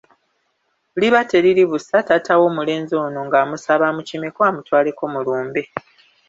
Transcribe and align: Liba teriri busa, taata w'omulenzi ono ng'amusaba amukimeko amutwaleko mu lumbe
Liba 1.01 1.19
teriri 1.29 1.63
busa, 1.69 1.97
taata 2.07 2.33
w'omulenzi 2.39 2.93
ono 3.05 3.19
ng'amusaba 3.27 3.83
amukimeko 3.91 4.39
amutwaleko 4.49 5.03
mu 5.13 5.19
lumbe 5.25 5.61